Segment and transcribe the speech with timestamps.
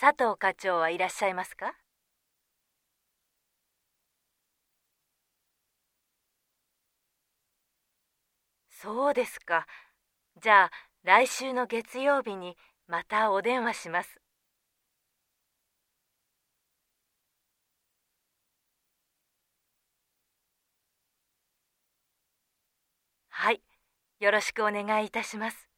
[0.00, 1.74] 佐藤課長はいらっしゃいますか？
[8.70, 9.66] そうですか。
[10.42, 10.70] じゃあ
[11.02, 12.56] 来週の月曜日に
[12.88, 14.20] またお電話します。
[23.28, 23.62] はい、
[24.20, 25.69] よろしくお願いいたします。